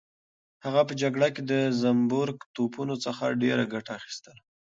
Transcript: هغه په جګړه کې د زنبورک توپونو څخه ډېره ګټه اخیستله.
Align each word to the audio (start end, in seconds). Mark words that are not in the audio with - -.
هغه 0.65 0.81
په 0.87 0.93
جګړه 1.01 1.27
کې 1.35 1.41
د 1.51 1.53
زنبورک 1.81 2.39
توپونو 2.55 2.95
څخه 3.05 3.37
ډېره 3.41 3.63
ګټه 3.73 3.91
اخیستله. 3.99 4.41